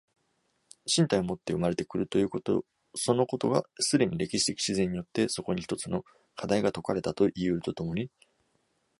[0.87, 2.65] 身体をもって生まれて来るということ
[2.95, 6.03] そのことが、既に歴史的自然によってそこに一つの
[6.35, 8.09] 課題が解かれたといい得ると共に